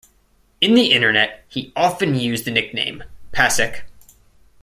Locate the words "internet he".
0.93-1.71